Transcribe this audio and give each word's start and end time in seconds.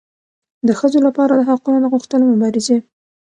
د 0.67 0.69
ښځو 0.79 0.99
لپاره 1.07 1.33
د 1.35 1.41
حقونو 1.49 1.77
د 1.81 1.85
غوښتلو 1.93 2.23
مبارزې 2.33 2.77